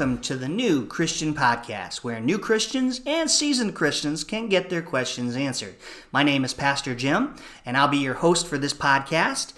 welcome 0.00 0.18
to 0.18 0.36
the 0.36 0.48
New 0.48 0.86
Christian 0.86 1.34
Podcast, 1.34 2.04
where 2.04 2.20
new 2.20 2.38
Christians 2.38 3.00
and 3.06 3.30
seasoned 3.30 3.74
Christians 3.74 4.24
can 4.24 4.48
get 4.48 4.68
their 4.68 4.82
questions 4.82 5.36
answered. 5.36 5.74
My 6.12 6.22
name 6.22 6.44
is 6.44 6.52
Pastor 6.52 6.94
Jim, 6.94 7.34
and 7.64 7.76
I'll 7.76 7.88
be 7.88 7.98
your 7.98 8.14
host 8.14 8.46
for 8.46 8.58
this 8.58 8.72
podcast. 8.72 9.52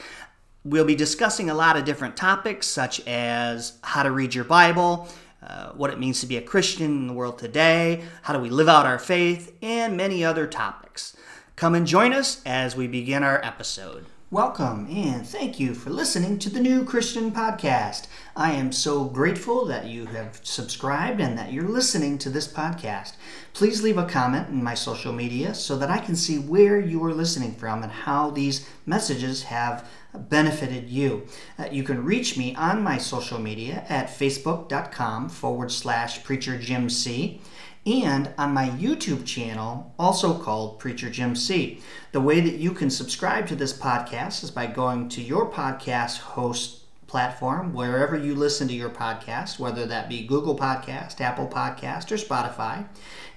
We'll 0.64 0.84
be 0.84 0.94
discussing 0.94 1.50
a 1.50 1.54
lot 1.54 1.76
of 1.76 1.84
different 1.84 2.16
topics, 2.16 2.68
such 2.68 3.00
as 3.00 3.78
how 3.82 4.05
to 4.05 4.12
read 4.12 4.32
your 4.32 4.45
Bible, 4.45 5.09
uh, 5.42 5.70
what 5.70 5.91
it 5.91 5.98
means 5.98 6.20
to 6.20 6.27
be 6.27 6.37
a 6.37 6.41
Christian 6.41 6.84
in 6.84 7.06
the 7.09 7.12
world 7.12 7.41
today, 7.41 8.04
how 8.23 8.32
do 8.32 8.38
we 8.38 8.48
live 8.48 8.68
out 8.68 8.87
our 8.87 9.01
faith, 9.01 9.56
and 9.60 9.96
many 9.96 10.24
other 10.24 10.46
topics. 10.46 11.16
Come 11.56 11.74
and 11.74 11.84
join 11.84 12.12
us 12.12 12.40
as 12.46 12.77
we 12.77 12.87
begin 12.87 13.24
our 13.24 13.45
episode. 13.45 14.06
Welcome 14.30 14.87
and 14.88 15.27
thank 15.27 15.60
you 15.60 15.74
for 15.74 15.90
listening 15.90 16.38
to 16.38 16.48
the 16.48 16.59
New 16.59 16.84
Christian 16.84 17.32
Podcast. 17.32 18.06
I 18.34 18.52
am 18.52 18.73
so 18.73 19.04
grateful 19.04 19.66
that 19.66 19.84
you 19.84 20.06
have 20.06 20.40
subscribed 20.42 21.20
and 21.20 21.37
that 21.37 21.52
you're 21.52 21.68
listening 21.68 22.16
to 22.18 22.30
this 22.30 22.48
podcast. 22.48 23.16
Please 23.52 23.82
leave 23.82 23.98
a 23.98 24.06
comment 24.06 24.48
in 24.48 24.62
my 24.62 24.73
social 24.73 25.12
media 25.12 25.54
so 25.54 25.76
that 25.76 25.90
I 25.90 25.98
can 25.98 26.16
see 26.16 26.38
where 26.38 26.80
you 26.80 27.04
are 27.04 27.12
listening 27.12 27.54
from 27.56 27.82
and 27.82 27.92
how 27.92 28.30
these 28.30 28.66
messages 28.87 29.42
have 29.42 29.87
benefited 30.19 30.89
you. 30.89 31.27
Uh, 31.59 31.69
you 31.71 31.83
can 31.83 32.05
reach 32.05 32.37
me 32.37 32.55
on 32.55 32.83
my 32.83 32.98
social 32.98 33.39
media 33.39 33.84
at 33.89 34.09
facebook.com 34.09 35.29
forward 35.29 35.71
slash 35.73 36.23
preacher 36.24 36.59
Jim 36.59 36.91
C 36.91 37.41
and 37.85 38.32
on 38.38 38.54
my 38.54 38.69
YouTube 38.71 39.27
channel, 39.27 39.93
also 39.99 40.38
called 40.38 40.79
Preacher 40.79 41.10
Jim 41.10 41.35
C. 41.35 41.80
The 42.13 42.21
way 42.21 42.41
that 42.41 42.54
you 42.54 42.73
can 42.73 42.91
subscribe 42.91 43.46
to 43.49 43.57
this 43.57 43.73
podcast 43.73 44.45
is 44.45 44.51
by 44.51 44.66
going 44.66 45.09
to 45.10 45.23
your 45.23 45.51
podcast 45.51 46.19
host 46.19 46.79
platform, 47.13 47.74
wherever 47.74 48.16
you 48.16 48.35
listen 48.35 48.66
to 48.69 48.74
your 48.74 48.88
podcast, 48.88 49.59
whether 49.59 49.85
that 49.85 50.09
be 50.09 50.26
Google 50.26 50.57
Podcast, 50.57 51.21
Apple 51.21 51.47
Podcast, 51.47 52.10
or 52.10 52.16
Spotify, 52.16 52.87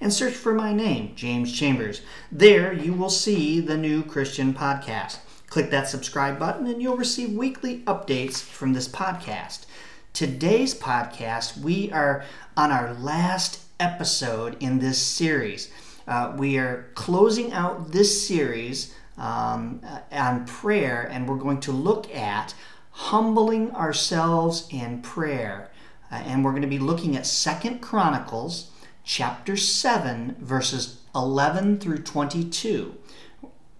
and 0.00 0.10
search 0.10 0.32
for 0.32 0.54
my 0.54 0.72
name, 0.72 1.12
James 1.14 1.52
Chambers. 1.52 2.00
There 2.32 2.72
you 2.72 2.94
will 2.94 3.10
see 3.10 3.60
the 3.60 3.76
new 3.76 4.02
Christian 4.02 4.54
podcast. 4.54 5.18
Click 5.48 5.70
that 5.70 5.88
subscribe 5.88 6.38
button 6.38 6.66
and 6.66 6.82
you'll 6.82 6.96
receive 6.96 7.32
weekly 7.32 7.80
updates 7.80 8.40
from 8.40 8.72
this 8.72 8.88
podcast. 8.88 9.64
Today's 10.12 10.74
podcast, 10.74 11.58
we 11.58 11.90
are 11.92 12.24
on 12.56 12.72
our 12.72 12.94
last 12.94 13.60
episode 13.78 14.56
in 14.60 14.78
this 14.78 15.00
series. 15.00 15.70
Uh, 16.08 16.34
we 16.36 16.58
are 16.58 16.90
closing 16.94 17.52
out 17.52 17.92
this 17.92 18.26
series 18.26 18.94
um, 19.18 19.80
uh, 19.86 20.00
on 20.12 20.46
prayer, 20.46 21.08
and 21.10 21.28
we're 21.28 21.36
going 21.36 21.60
to 21.60 21.72
look 21.72 22.12
at 22.14 22.54
humbling 22.90 23.70
ourselves 23.72 24.66
in 24.70 25.02
prayer. 25.02 25.70
Uh, 26.10 26.16
and 26.16 26.44
we're 26.44 26.52
going 26.52 26.62
to 26.62 26.68
be 26.68 26.78
looking 26.78 27.16
at 27.16 27.26
Second 27.26 27.80
Chronicles 27.80 28.70
chapter 29.04 29.56
7, 29.56 30.36
verses 30.40 31.00
11 31.14 31.78
through 31.78 31.98
22. 31.98 32.96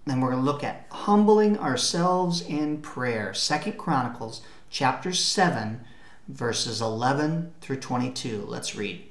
And 0.08 0.22
we're 0.22 0.30
going 0.30 0.44
to 0.44 0.50
look 0.50 0.62
at 0.62 0.86
humbling 0.90 1.58
ourselves 1.58 2.40
in 2.40 2.80
prayer. 2.80 3.34
Second 3.34 3.76
Chronicles 3.76 4.42
chapter 4.70 5.12
7, 5.12 5.80
verses 6.28 6.80
11 6.80 7.52
through 7.60 7.80
22. 7.80 8.44
Let's 8.46 8.76
read 8.76 9.04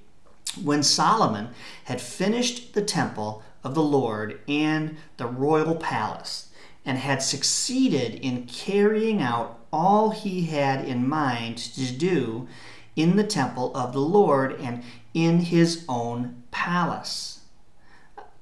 when 0.63 0.83
Solomon 0.83 1.49
had 1.85 1.99
finished 2.01 2.73
the 2.73 2.81
temple 2.81 3.43
of 3.63 3.75
the 3.75 3.83
Lord 3.83 4.39
and 4.47 4.97
the 5.17 5.27
royal 5.27 5.75
palace, 5.75 6.49
and 6.85 6.97
had 6.97 7.21
succeeded 7.21 8.15
in 8.15 8.45
carrying 8.45 9.21
out 9.21 9.59
all 9.73 10.11
he 10.11 10.45
had 10.45 10.85
in 10.85 11.07
mind 11.07 11.57
to 11.57 11.91
do 11.91 12.47
in 12.95 13.17
the 13.17 13.23
temple 13.23 13.75
of 13.75 13.91
the 13.91 13.99
Lord 13.99 14.53
and 14.61 14.83
in 15.13 15.39
his 15.39 15.83
own 15.89 16.43
palace 16.51 17.34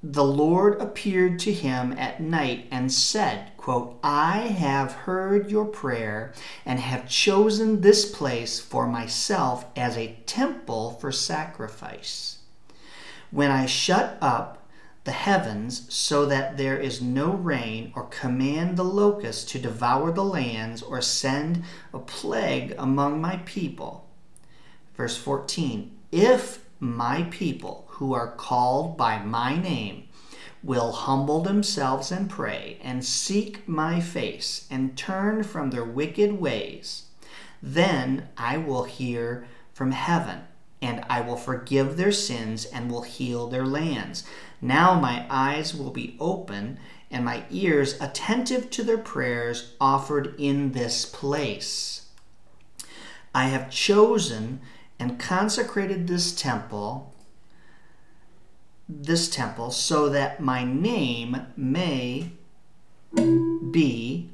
the 0.06 0.24
Lord 0.24 0.82
appeared 0.82 1.38
to 1.40 1.52
him 1.52 1.94
at 1.94 2.20
night 2.20 2.66
and 2.70 2.92
said, 2.92 3.52
quote, 3.56 3.98
I 4.02 4.38
have 4.40 4.92
heard 4.92 5.50
your 5.50 5.64
prayer 5.64 6.34
and 6.66 6.78
have 6.78 7.08
chosen 7.08 7.80
this 7.80 8.10
place 8.10 8.60
for 8.60 8.86
myself 8.86 9.64
as 9.74 9.96
a 9.96 10.18
temple 10.26 10.90
for 11.00 11.10
sacrifice. 11.10 12.40
When 13.30 13.50
I 13.50 13.64
shut 13.64 14.18
up 14.20 14.68
the 15.04 15.12
heavens 15.12 15.86
so 15.88 16.26
that 16.26 16.58
there 16.58 16.76
is 16.76 17.00
no 17.00 17.30
rain, 17.30 17.90
or 17.94 18.04
command 18.04 18.76
the 18.76 18.84
locusts 18.84 19.50
to 19.52 19.58
devour 19.58 20.12
the 20.12 20.24
lands, 20.24 20.82
or 20.82 21.00
send 21.00 21.62
a 21.94 21.98
plague 21.98 22.74
among 22.76 23.22
my 23.22 23.38
people. 23.46 24.06
Verse 24.96 25.16
14 25.16 25.96
If 26.12 26.64
my 26.78 27.22
people 27.30 27.83
who 27.94 28.12
are 28.12 28.32
called 28.32 28.96
by 28.96 29.18
my 29.18 29.56
name 29.56 30.04
will 30.62 30.92
humble 30.92 31.42
themselves 31.42 32.10
and 32.10 32.28
pray 32.30 32.78
and 32.82 33.04
seek 33.04 33.68
my 33.68 34.00
face 34.00 34.66
and 34.70 34.96
turn 34.96 35.42
from 35.42 35.70
their 35.70 35.84
wicked 35.84 36.32
ways, 36.32 37.04
then 37.62 38.28
I 38.36 38.56
will 38.56 38.84
hear 38.84 39.46
from 39.72 39.92
heaven 39.92 40.40
and 40.80 41.04
I 41.08 41.20
will 41.20 41.36
forgive 41.36 41.96
their 41.96 42.12
sins 42.12 42.64
and 42.64 42.90
will 42.90 43.02
heal 43.02 43.46
their 43.46 43.66
lands. 43.66 44.24
Now 44.60 44.98
my 44.98 45.26
eyes 45.30 45.74
will 45.74 45.90
be 45.90 46.16
open 46.18 46.78
and 47.10 47.24
my 47.24 47.44
ears 47.50 48.00
attentive 48.00 48.70
to 48.70 48.82
their 48.82 48.98
prayers 48.98 49.74
offered 49.80 50.34
in 50.38 50.72
this 50.72 51.04
place. 51.04 52.08
I 53.34 53.46
have 53.46 53.70
chosen 53.70 54.60
and 54.98 55.18
consecrated 55.18 56.06
this 56.06 56.34
temple 56.34 57.13
this 58.88 59.28
temple 59.28 59.70
so 59.70 60.08
that 60.08 60.40
my 60.40 60.64
name 60.64 61.46
may 61.56 62.30
be 63.70 64.30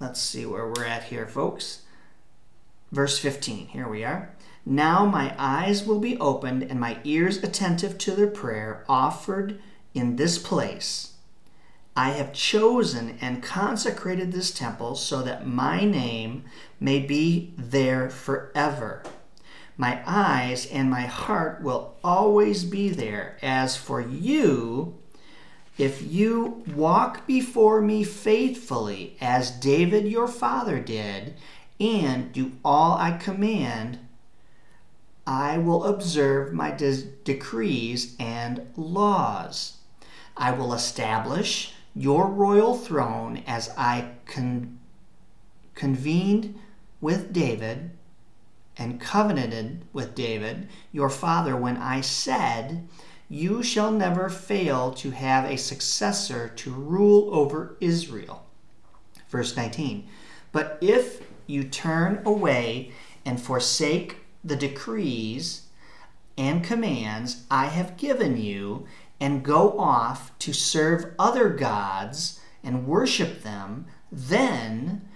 let's 0.00 0.20
see 0.20 0.46
where 0.46 0.66
we're 0.66 0.84
at 0.84 1.04
here 1.04 1.26
folks. 1.26 1.82
Verse 2.92 3.18
15 3.18 3.68
here 3.68 3.88
we 3.88 4.04
are. 4.04 4.34
Now 4.64 5.04
my 5.06 5.34
eyes 5.38 5.84
will 5.84 5.98
be 5.98 6.18
opened 6.18 6.62
and 6.62 6.80
my 6.80 6.98
ears 7.04 7.38
attentive 7.38 7.98
to 7.98 8.12
their 8.12 8.28
prayer 8.28 8.84
offered 8.88 9.60
in 9.94 10.16
this 10.16 10.38
place. 10.38 11.14
I 11.96 12.10
have 12.10 12.32
chosen 12.32 13.18
and 13.20 13.42
consecrated 13.42 14.30
this 14.30 14.52
temple 14.52 14.94
so 14.94 15.20
that 15.22 15.46
my 15.46 15.84
name 15.84 16.44
may 16.78 17.00
be 17.00 17.52
there 17.56 18.08
forever 18.08 19.02
my 19.78 20.02
eyes 20.04 20.66
and 20.66 20.90
my 20.90 21.06
heart 21.06 21.62
will 21.62 21.94
always 22.02 22.64
be 22.64 22.90
there. 22.90 23.38
As 23.40 23.76
for 23.76 24.00
you, 24.00 24.98
if 25.78 26.02
you 26.02 26.64
walk 26.74 27.28
before 27.28 27.80
me 27.80 28.02
faithfully, 28.02 29.16
as 29.20 29.52
David 29.52 30.08
your 30.08 30.26
father 30.26 30.80
did, 30.80 31.36
and 31.78 32.32
do 32.32 32.52
all 32.64 32.98
I 32.98 33.12
command, 33.12 34.00
I 35.24 35.58
will 35.58 35.84
observe 35.84 36.52
my 36.52 36.72
de- 36.72 37.04
decrees 37.22 38.16
and 38.18 38.66
laws. 38.76 39.76
I 40.36 40.50
will 40.50 40.74
establish 40.74 41.72
your 41.94 42.26
royal 42.26 42.76
throne 42.76 43.44
as 43.46 43.70
I 43.78 44.10
con- 44.26 44.80
convened 45.76 46.58
with 47.00 47.32
David 47.32 47.90
and 48.78 49.00
covenanted 49.00 49.84
with 49.92 50.14
David, 50.14 50.68
your 50.92 51.10
father, 51.10 51.56
when 51.56 51.76
I 51.76 52.00
said, 52.00 52.88
You 53.28 53.62
shall 53.62 53.90
never 53.90 54.28
fail 54.28 54.92
to 54.94 55.10
have 55.10 55.44
a 55.44 55.58
successor 55.58 56.48
to 56.48 56.70
rule 56.70 57.34
over 57.34 57.76
Israel. 57.80 58.46
Verse 59.28 59.56
19. 59.56 60.06
But 60.52 60.78
if 60.80 61.22
you 61.46 61.64
turn 61.64 62.22
away 62.24 62.92
and 63.24 63.40
forsake 63.40 64.18
the 64.44 64.56
decrees 64.56 65.62
and 66.36 66.62
commands 66.62 67.44
I 67.50 67.66
have 67.66 67.96
given 67.96 68.40
you, 68.40 68.86
and 69.20 69.44
go 69.44 69.78
off 69.78 70.36
to 70.38 70.52
serve 70.52 71.12
other 71.18 71.48
gods 71.50 72.40
and 72.62 72.86
worship 72.86 73.42
them, 73.42 73.86
then 74.10 75.08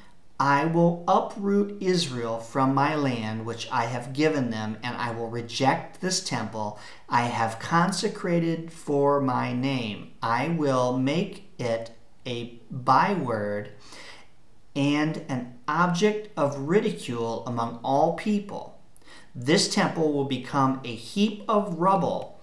I 0.45 0.65
will 0.65 1.05
uproot 1.07 1.81
Israel 1.81 2.41
from 2.41 2.75
my 2.75 2.97
land 2.97 3.47
which 3.47 3.69
I 3.71 3.85
have 3.85 4.13
given 4.13 4.51
them, 4.51 4.77
and 4.83 4.97
I 4.97 5.13
will 5.13 5.29
reject 5.29 6.01
this 6.01 6.21
temple 6.21 6.81
I 7.09 7.27
have 7.27 7.61
consecrated 7.61 8.73
for 8.73 9.21
my 9.21 9.53
name. 9.53 10.15
I 10.21 10.49
will 10.49 10.99
make 10.99 11.49
it 11.61 11.93
a 12.27 12.59
byword 12.73 13.71
and 14.75 15.25
an 15.29 15.61
object 15.69 16.31
of 16.37 16.59
ridicule 16.59 17.45
among 17.47 17.79
all 17.85 18.15
people. 18.15 18.81
This 19.37 19.73
temple 19.73 20.13
will 20.13 20.25
become 20.25 20.81
a 20.83 20.93
heap 20.93 21.45
of 21.47 21.79
rubble. 21.79 22.41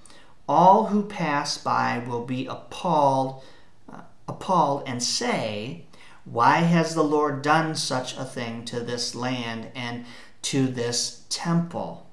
All 0.47 0.85
who 0.85 1.03
pass 1.03 1.57
by 1.57 2.01
will 2.07 2.23
be 2.23 2.45
appalled, 2.45 3.43
uh, 3.91 4.03
appalled 4.25 4.83
and 4.87 5.03
say, 5.03 5.83
"Why 6.31 6.57
has 6.57 6.93
the 6.93 7.03
Lord 7.03 7.41
done 7.41 7.75
such 7.75 8.15
a 8.15 8.23
thing 8.23 8.63
to 8.65 8.81
this 8.81 9.15
land 9.15 9.71
and 9.73 10.05
to 10.43 10.67
this 10.67 11.23
temple?" 11.29 12.05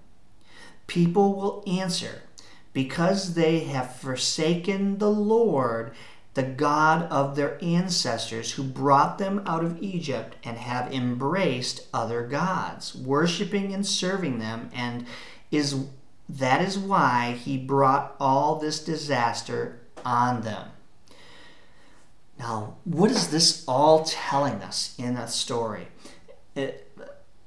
People 0.87 1.35
will 1.35 1.63
answer, 1.67 2.23
"Because 2.73 3.35
they 3.35 3.61
have 3.65 3.97
forsaken 3.97 4.99
the 4.99 5.11
Lord 5.11 5.93
the 6.35 6.43
God 6.43 7.05
of 7.05 7.35
their 7.35 7.59
ancestors 7.65 8.53
who 8.53 8.63
brought 8.63 9.17
them 9.17 9.43
out 9.47 9.65
of 9.65 9.83
Egypt 9.83 10.37
and 10.45 10.59
have 10.59 10.93
embraced 10.93 11.87
other 11.95 12.27
gods, 12.27 12.95
worshiping 12.95 13.73
and 13.73 13.87
serving 13.87 14.39
them, 14.39 14.71
and 14.75 15.07
is 15.51 15.87
that 16.29 16.61
is 16.61 16.79
why 16.79 17.33
he 17.33 17.57
brought 17.57 18.15
all 18.21 18.59
this 18.59 18.85
disaster 18.85 19.81
on 20.05 20.43
them. 20.43 20.69
Now, 22.38 22.77
what 22.85 23.11
is 23.11 23.29
this 23.29 23.65
all 23.67 24.05
telling 24.05 24.62
us 24.62 24.94
in 24.99 25.17
a 25.17 25.27
story? 25.29 25.88
It, 26.55 26.83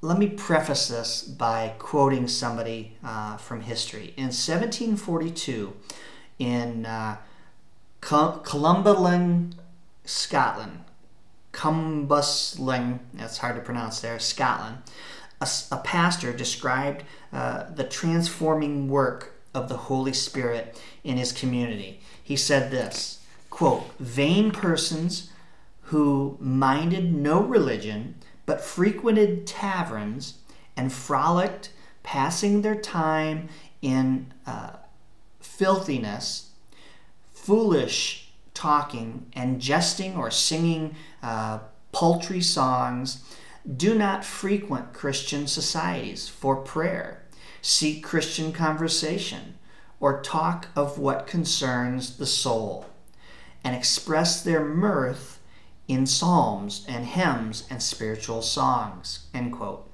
let 0.02 0.18
me 0.18 0.28
preface 0.28 0.88
this 0.88 1.22
by 1.22 1.74
quoting 1.78 2.26
somebody 2.26 2.96
uh, 3.04 3.36
from 3.36 3.60
history. 3.60 4.14
In 4.16 4.24
1742, 4.24 5.74
in 6.38 6.86
uh, 6.86 7.18
Columbaling, 8.00 9.54
Scotland. 10.04 10.84
Cambuslang, 11.52 13.00
that's 13.12 13.38
hard 13.38 13.56
to 13.56 13.62
pronounce 13.62 14.00
there, 14.00 14.18
Scotland. 14.18 14.78
A, 15.40 15.48
a 15.72 15.78
pastor 15.78 16.32
described 16.32 17.04
uh, 17.32 17.64
the 17.70 17.84
transforming 17.84 18.88
work 18.88 19.34
of 19.52 19.68
the 19.68 19.76
Holy 19.76 20.12
Spirit 20.12 20.80
in 21.04 21.16
his 21.16 21.32
community. 21.32 22.00
He 22.22 22.36
said 22.36 22.70
this 22.70 23.19
quote, 23.50 23.84
vain 23.98 24.50
persons 24.50 25.30
who 25.82 26.36
minded 26.40 27.12
no 27.12 27.42
religion 27.42 28.14
but 28.46 28.60
frequented 28.60 29.46
taverns 29.46 30.38
and 30.76 30.92
frolicked, 30.92 31.70
passing 32.02 32.62
their 32.62 32.74
time 32.74 33.48
in 33.82 34.32
uh, 34.46 34.70
filthiness 35.40 36.50
foolish 37.40 38.30
talking 38.52 39.26
and 39.32 39.60
jesting 39.60 40.14
or 40.14 40.30
singing 40.30 40.94
uh, 41.22 41.58
paltry 41.90 42.40
songs. 42.40 43.24
Do 43.76 43.94
not 43.94 44.24
frequent 44.24 44.92
Christian 44.92 45.46
societies 45.46 46.28
for 46.28 46.56
prayer, 46.56 47.22
seek 47.62 48.04
Christian 48.04 48.52
conversation, 48.52 49.54
or 49.98 50.22
talk 50.22 50.68
of 50.76 50.98
what 50.98 51.26
concerns 51.26 52.18
the 52.18 52.26
soul, 52.26 52.86
and 53.64 53.74
express 53.74 54.42
their 54.42 54.64
mirth 54.64 55.40
in 55.88 56.06
psalms 56.06 56.84
and 56.88 57.04
hymns 57.04 57.66
and 57.70 57.82
spiritual 57.82 58.42
songs. 58.42 59.26
End 59.34 59.52
quote. 59.52 59.86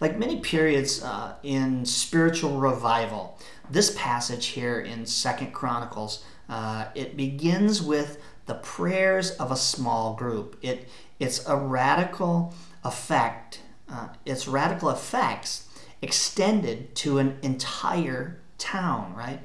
Like 0.00 0.18
many 0.18 0.40
periods 0.40 1.02
uh, 1.02 1.34
in 1.42 1.84
spiritual 1.84 2.58
revival, 2.58 3.38
this 3.70 3.94
passage 3.96 4.46
here 4.46 4.80
in 4.80 5.06
Second 5.06 5.52
Chronicles 5.52 6.24
uh, 6.48 6.86
it 6.94 7.16
begins 7.16 7.82
with 7.82 8.20
the 8.46 8.54
prayers 8.54 9.32
of 9.32 9.50
a 9.50 9.56
small 9.56 10.14
group. 10.14 10.56
It, 10.62 10.88
it's 11.18 11.46
a 11.46 11.56
radical 11.56 12.54
effect, 12.84 13.60
uh, 13.90 14.08
its 14.24 14.46
radical 14.46 14.90
effects 14.90 15.68
extended 16.02 16.94
to 16.96 17.18
an 17.18 17.38
entire 17.42 18.40
town, 18.58 19.14
right? 19.16 19.40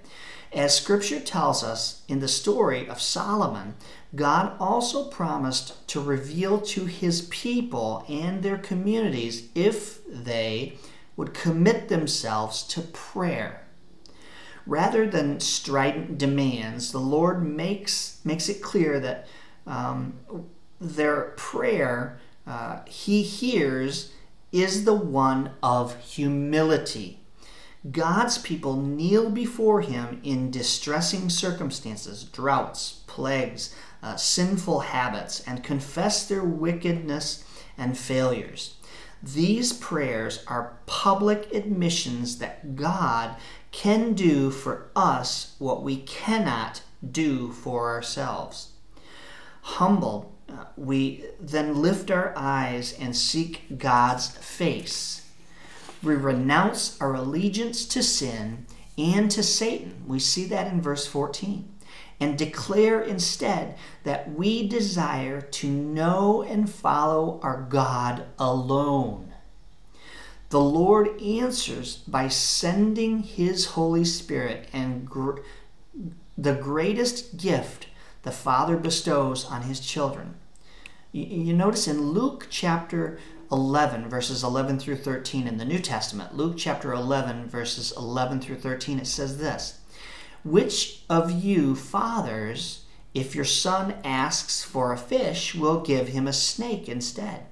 As 0.53 0.75
scripture 0.75 1.21
tells 1.21 1.63
us 1.63 2.01
in 2.09 2.19
the 2.19 2.27
story 2.27 2.87
of 2.87 3.01
Solomon, 3.01 3.75
God 4.13 4.53
also 4.59 5.05
promised 5.05 5.87
to 5.87 6.01
reveal 6.01 6.59
to 6.61 6.85
his 6.85 7.21
people 7.23 8.03
and 8.09 8.43
their 8.43 8.57
communities 8.57 9.47
if 9.55 10.05
they 10.05 10.77
would 11.15 11.33
commit 11.33 11.87
themselves 11.87 12.63
to 12.63 12.81
prayer. 12.81 13.65
Rather 14.65 15.07
than 15.07 15.39
strident 15.39 16.17
demands, 16.17 16.91
the 16.91 16.99
Lord 16.99 17.41
makes, 17.43 18.19
makes 18.25 18.49
it 18.49 18.61
clear 18.61 18.99
that 18.99 19.27
um, 19.65 20.19
their 20.79 21.33
prayer 21.37 22.19
uh, 22.45 22.79
he 22.85 23.23
hears 23.23 24.11
is 24.51 24.83
the 24.83 24.93
one 24.93 25.51
of 25.63 25.97
humility. 26.01 27.20
God's 27.89 28.37
people 28.37 28.79
kneel 28.79 29.29
before 29.31 29.81
him 29.81 30.19
in 30.23 30.51
distressing 30.51 31.29
circumstances, 31.29 32.23
droughts, 32.23 33.01
plagues, 33.07 33.73
uh, 34.03 34.15
sinful 34.15 34.81
habits, 34.81 35.39
and 35.47 35.63
confess 35.63 36.27
their 36.27 36.43
wickedness 36.43 37.43
and 37.77 37.97
failures. 37.97 38.75
These 39.23 39.73
prayers 39.73 40.43
are 40.47 40.77
public 40.85 41.53
admissions 41.53 42.37
that 42.37 42.75
God 42.75 43.35
can 43.71 44.13
do 44.13 44.51
for 44.51 44.91
us 44.95 45.55
what 45.57 45.81
we 45.81 45.97
cannot 45.97 46.81
do 47.09 47.51
for 47.51 47.89
ourselves. 47.89 48.73
Humbled, 49.61 50.31
uh, 50.49 50.65
we 50.75 51.25
then 51.39 51.81
lift 51.81 52.11
our 52.11 52.33
eyes 52.35 52.93
and 52.99 53.15
seek 53.15 53.77
God's 53.77 54.27
face. 54.37 55.30
We 56.03 56.15
renounce 56.15 56.99
our 56.99 57.13
allegiance 57.13 57.85
to 57.85 58.01
sin 58.01 58.65
and 58.97 59.29
to 59.31 59.43
Satan. 59.43 60.03
We 60.07 60.19
see 60.19 60.45
that 60.45 60.71
in 60.71 60.81
verse 60.81 61.07
14. 61.07 61.67
And 62.19 62.37
declare 62.37 63.01
instead 63.01 63.77
that 64.03 64.31
we 64.31 64.67
desire 64.67 65.41
to 65.41 65.67
know 65.67 66.43
and 66.43 66.69
follow 66.69 67.39
our 67.41 67.65
God 67.69 68.25
alone. 68.37 69.33
The 70.49 70.59
Lord 70.59 71.21
answers 71.21 71.97
by 71.97 72.27
sending 72.27 73.23
His 73.23 73.67
Holy 73.67 74.03
Spirit 74.03 74.67
and 74.73 75.09
gr- 75.09 75.39
the 76.37 76.53
greatest 76.53 77.37
gift 77.37 77.87
the 78.23 78.31
Father 78.31 78.77
bestows 78.77 79.45
on 79.45 79.63
His 79.63 79.79
children. 79.79 80.35
You, 81.11 81.23
you 81.23 81.53
notice 81.53 81.87
in 81.87 82.11
Luke 82.11 82.47
chapter 82.49 83.17
11, 83.51 84.07
verses 84.07 84.43
11 84.43 84.79
through 84.79 84.95
13 84.95 85.45
in 85.45 85.57
the 85.57 85.65
New 85.65 85.79
Testament, 85.79 86.35
Luke 86.35 86.55
chapter 86.57 86.93
11, 86.93 87.49
verses 87.49 87.91
11 87.97 88.39
through 88.39 88.57
13, 88.57 88.99
it 88.99 89.07
says 89.07 89.37
this 89.37 89.79
Which 90.43 91.03
of 91.09 91.31
you 91.31 91.75
fathers, 91.75 92.85
if 93.13 93.35
your 93.35 93.45
son 93.45 93.95
asks 94.05 94.63
for 94.63 94.93
a 94.93 94.97
fish, 94.97 95.53
will 95.53 95.81
give 95.81 96.09
him 96.09 96.27
a 96.27 96.33
snake 96.33 96.87
instead? 96.87 97.45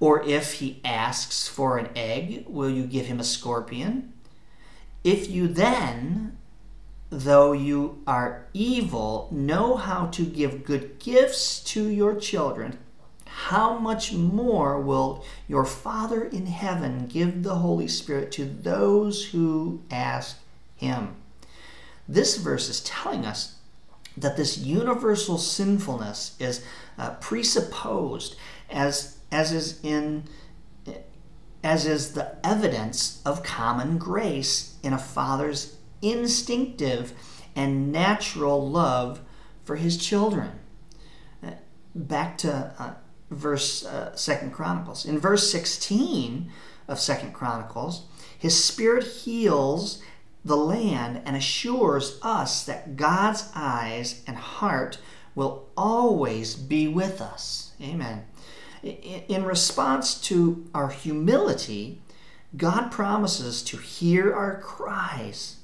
Or 0.00 0.22
if 0.22 0.54
he 0.54 0.80
asks 0.84 1.46
for 1.46 1.76
an 1.76 1.90
egg, 1.94 2.44
will 2.46 2.70
you 2.70 2.84
give 2.84 3.06
him 3.06 3.20
a 3.20 3.24
scorpion? 3.24 4.14
If 5.04 5.28
you 5.28 5.48
then, 5.48 6.38
though 7.10 7.52
you 7.52 8.02
are 8.06 8.46
evil, 8.54 9.28
know 9.30 9.76
how 9.76 10.06
to 10.06 10.24
give 10.24 10.64
good 10.64 10.98
gifts 10.98 11.60
to 11.64 11.88
your 11.88 12.14
children, 12.14 12.78
how 13.46 13.78
much 13.78 14.12
more 14.12 14.80
will 14.80 15.24
your 15.46 15.64
Father 15.64 16.24
in 16.24 16.46
heaven 16.46 17.06
give 17.06 17.44
the 17.44 17.54
Holy 17.54 17.86
Spirit 17.86 18.32
to 18.32 18.44
those 18.44 19.26
who 19.26 19.80
ask 19.92 20.40
him? 20.76 21.14
This 22.08 22.36
verse 22.36 22.68
is 22.68 22.80
telling 22.80 23.24
us 23.24 23.54
that 24.16 24.36
this 24.36 24.58
universal 24.58 25.38
sinfulness 25.38 26.36
is 26.40 26.64
uh, 26.98 27.10
presupposed 27.20 28.34
as 28.68 29.18
as 29.30 29.52
is 29.52 29.78
in 29.84 30.24
as 31.62 31.86
is 31.86 32.14
the 32.14 32.44
evidence 32.44 33.22
of 33.24 33.44
common 33.44 33.98
grace 33.98 34.74
in 34.82 34.92
a 34.92 34.98
father's 34.98 35.76
instinctive 36.02 37.12
and 37.54 37.92
natural 37.92 38.68
love 38.68 39.20
for 39.64 39.76
his 39.76 39.96
children. 39.96 40.50
Uh, 41.42 41.52
back 41.94 42.36
to 42.38 42.74
uh, 42.78 42.94
verse 43.30 43.84
uh, 43.84 44.14
Second 44.16 44.52
Chronicles. 44.52 45.04
In 45.04 45.18
verse 45.18 45.50
16 45.50 46.50
of 46.86 46.98
Second 46.98 47.32
Chronicles, 47.32 48.06
his 48.36 48.62
spirit 48.62 49.04
heals 49.04 50.02
the 50.44 50.56
land 50.56 51.22
and 51.24 51.36
assures 51.36 52.18
us 52.22 52.64
that 52.64 52.96
God's 52.96 53.50
eyes 53.54 54.22
and 54.26 54.36
heart 54.36 54.98
will 55.34 55.68
always 55.76 56.54
be 56.54 56.88
with 56.88 57.20
us. 57.20 57.72
Amen 57.80 58.24
in 58.82 59.44
response 59.44 60.20
to 60.22 60.66
our 60.74 60.88
humility, 60.88 62.00
God 62.56 62.90
promises 62.90 63.62
to 63.64 63.76
hear 63.76 64.34
our 64.34 64.60
cries. 64.60 65.56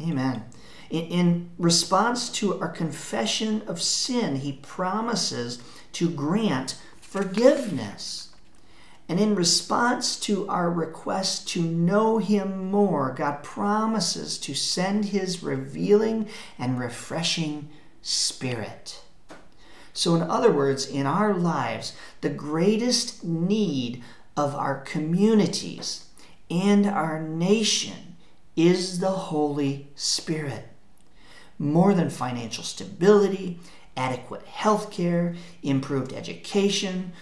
Amen. 0.00 0.44
In 0.90 1.50
response 1.58 2.28
to 2.30 2.60
our 2.60 2.68
confession 2.68 3.62
of 3.66 3.80
sin, 3.80 4.36
He 4.36 4.52
promises 4.52 5.62
to 5.92 6.10
grant 6.10 6.78
forgiveness. 7.10 8.28
And 9.08 9.18
in 9.18 9.34
response 9.34 10.14
to 10.20 10.48
our 10.48 10.70
request 10.70 11.48
to 11.48 11.60
know 11.60 12.18
Him 12.18 12.70
more, 12.70 13.12
God 13.12 13.42
promises 13.42 14.38
to 14.38 14.54
send 14.54 15.06
His 15.06 15.42
revealing 15.42 16.28
and 16.56 16.78
refreshing 16.78 17.68
Spirit. 18.00 19.02
So, 19.92 20.14
in 20.14 20.22
other 20.22 20.52
words, 20.52 20.86
in 20.86 21.04
our 21.04 21.34
lives, 21.34 21.94
the 22.20 22.30
greatest 22.30 23.24
need 23.24 24.04
of 24.36 24.54
our 24.54 24.78
communities 24.78 26.06
and 26.48 26.86
our 26.86 27.20
nation 27.20 28.16
is 28.54 29.00
the 29.00 29.10
Holy 29.10 29.88
Spirit. 29.96 30.68
More 31.58 31.92
than 31.92 32.08
financial 32.08 32.62
stability, 32.62 33.58
adequate 34.00 34.46
health 34.46 34.90
care, 34.90 35.34
improved 35.62 36.14
education, 36.14 37.12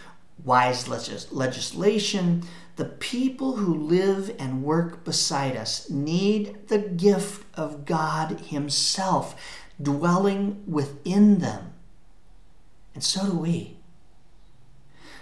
wise 0.44 0.86
legis- 0.86 1.32
legislation, 1.32 2.44
the 2.76 2.84
people 2.84 3.56
who 3.56 3.74
live 3.74 4.34
and 4.38 4.62
work 4.62 5.04
beside 5.04 5.56
us 5.56 5.90
need 5.90 6.68
the 6.68 6.78
gift 6.78 7.44
of 7.54 7.84
God 7.84 8.38
Himself 8.40 9.34
dwelling 9.82 10.62
within 10.68 11.40
them. 11.40 11.72
And 12.94 13.02
so 13.02 13.26
do 13.26 13.38
we. 13.38 13.76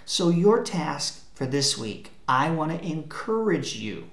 So, 0.05 0.29
your 0.29 0.63
task 0.63 1.23
for 1.33 1.45
this 1.47 1.77
week, 1.77 2.11
I 2.27 2.51
want 2.51 2.71
to 2.71 2.87
encourage 2.87 3.75
you 3.75 4.09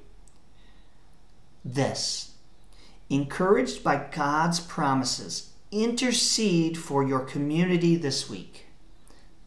this. 1.64 2.32
Encouraged 3.10 3.84
by 3.84 4.08
God's 4.10 4.60
promises, 4.60 5.50
intercede 5.74 6.78
for 6.78 7.02
your 7.02 7.20
community 7.20 7.96
this 7.96 8.30
week. 8.30 8.66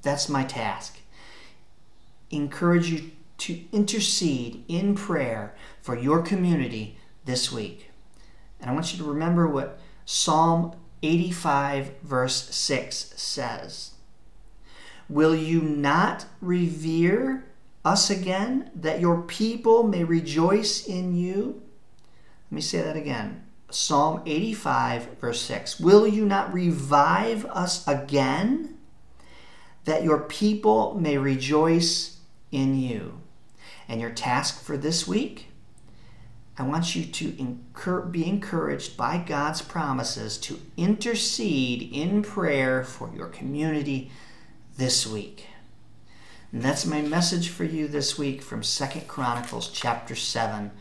That's 0.01 0.27
my 0.27 0.43
task. 0.43 0.99
Encourage 2.29 2.89
you 2.89 3.11
to 3.39 3.61
intercede 3.71 4.65
in 4.67 4.95
prayer 4.95 5.55
for 5.81 5.97
your 5.97 6.21
community 6.21 6.97
this 7.25 7.51
week. 7.51 7.89
And 8.59 8.69
I 8.69 8.73
want 8.73 8.91
you 8.91 8.99
to 8.99 9.09
remember 9.09 9.47
what 9.47 9.79
Psalm 10.05 10.75
85, 11.01 11.99
verse 12.01 12.53
6 12.53 13.13
says. 13.15 13.91
Will 15.07 15.35
you 15.35 15.61
not 15.61 16.25
revere 16.41 17.45
us 17.85 18.09
again, 18.09 18.69
that 18.75 18.99
your 18.99 19.21
people 19.21 19.83
may 19.83 20.03
rejoice 20.03 20.85
in 20.85 21.15
you? 21.15 21.61
Let 22.51 22.55
me 22.55 22.61
say 22.61 22.81
that 22.81 22.97
again. 22.97 23.46
Psalm 23.69 24.21
85, 24.25 25.19
verse 25.19 25.41
6. 25.41 25.79
Will 25.79 26.07
you 26.07 26.25
not 26.25 26.53
revive 26.53 27.45
us 27.45 27.85
again, 27.87 28.77
that 29.85 30.03
your 30.03 30.19
people 30.19 30.95
may 30.95 31.17
rejoice 31.17 32.17
in 32.51 32.79
you? 32.79 33.21
And 33.89 34.01
your 34.01 34.11
task 34.11 34.63
for 34.63 34.77
this 34.77 35.07
week? 35.07 35.47
I 36.57 36.63
want 36.63 36.95
you 36.95 37.05
to 37.05 37.39
incur, 37.39 38.01
be 38.01 38.27
encouraged 38.27 38.97
by 38.97 39.17
God's 39.17 39.61
promises 39.61 40.37
to 40.39 40.59
intercede 40.75 41.93
in 41.93 42.23
prayer 42.23 42.83
for 42.83 43.11
your 43.15 43.27
community 43.27 44.09
this 44.77 45.05
week. 45.05 45.47
And 46.51 46.61
that's 46.61 46.85
my 46.85 47.01
message 47.01 47.49
for 47.49 47.63
you 47.63 47.87
this 47.87 48.17
week 48.17 48.41
from 48.41 48.63
Second 48.63 49.07
Chronicles 49.07 49.69
chapter 49.69 50.15
7 50.15 50.71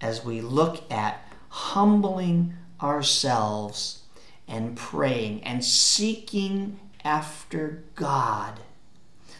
as 0.00 0.24
we 0.24 0.40
look 0.40 0.90
at 0.90 1.27
humbling 1.48 2.54
ourselves 2.82 4.02
and 4.46 4.76
praying 4.76 5.42
and 5.44 5.64
seeking 5.64 6.78
after 7.04 7.84
God. 7.94 8.60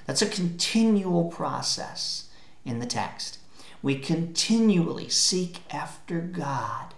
That's 0.06 0.22
a 0.22 0.28
continual 0.28 1.26
process 1.26 2.28
in 2.64 2.78
the 2.78 2.86
text. 2.86 3.38
We 3.82 3.98
continually 3.98 5.08
seek 5.08 5.60
after 5.70 6.20
God 6.20 6.94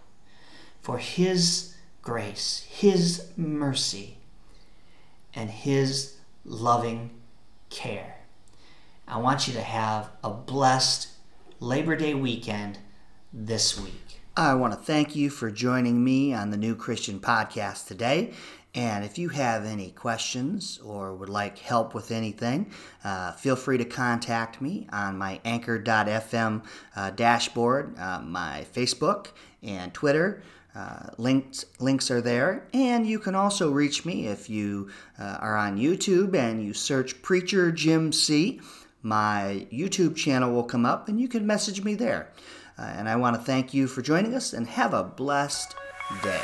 for 0.81 0.99
His 0.99 1.75
grace, 2.03 2.67
His 2.69 3.31
mercy, 3.37 4.17
and 5.35 5.51
His 5.51 6.17
loving 6.45 7.11
care. 7.69 8.17
I 9.07 9.19
want 9.19 9.47
you 9.47 9.55
to 9.55 9.63
have 9.63 10.11
a 10.23 10.31
blessed 10.31 11.09
Labor 11.59 11.97
Day 11.97 12.15
weekend 12.15 12.79
this 13.33 13.79
week. 13.79 14.10
I 14.41 14.55
want 14.55 14.73
to 14.73 14.79
thank 14.79 15.15
you 15.15 15.29
for 15.29 15.51
joining 15.51 16.03
me 16.03 16.33
on 16.33 16.51
the 16.51 16.57
New 16.57 16.75
Christian 16.75 17.21
Podcast 17.21 17.87
today. 17.87 18.33
And 18.75 19.05
if 19.05 19.19
you 19.19 19.29
have 19.29 19.67
any 19.67 19.91
questions 19.91 20.81
or 20.83 21.15
would 21.15 21.29
like 21.29 21.59
help 21.59 21.93
with 21.93 22.11
anything, 22.11 22.73
uh, 23.05 23.33
feel 23.33 23.55
free 23.55 23.77
to 23.77 23.85
contact 23.85 24.63
me 24.63 24.87
on 24.95 25.19
my 25.19 25.43
anchor.fm 25.45 26.65
uh, 26.97 27.11
dashboard, 27.11 27.99
uh, 27.99 28.23
my 28.23 28.65
Facebook 28.75 29.27
and 29.63 29.93
Twitter. 29.93 30.43
Uh, 30.75 31.11
links 31.19 31.67
links 31.79 32.11
are 32.11 32.23
there, 32.23 32.67
and 32.73 33.07
you 33.07 33.19
can 33.19 33.35
also 33.35 33.71
reach 33.71 34.07
me 34.07 34.27
if 34.27 34.49
you 34.49 34.89
uh, 35.19 35.37
are 35.41 35.59
on 35.59 35.77
YouTube 35.77 36.35
and 36.35 36.65
you 36.65 36.73
search 36.73 37.21
Preacher 37.21 37.71
Jim 37.71 38.11
C. 38.11 38.59
My 39.03 39.67
YouTube 39.71 40.17
channel 40.17 40.51
will 40.51 40.65
come 40.65 40.87
up, 40.87 41.09
and 41.09 41.21
you 41.21 41.29
can 41.29 41.47
message 41.47 41.85
me 41.85 41.95
there. 41.95 42.31
Uh, 42.81 42.85
and 42.85 43.09
I 43.09 43.17
want 43.17 43.37
to 43.37 43.43
thank 43.43 43.75
you 43.75 43.87
for 43.87 44.01
joining 44.01 44.35
us, 44.35 44.53
and 44.55 44.67
have 44.67 44.95
a 44.95 45.05
blessed 45.05 45.75
day. 46.23 46.41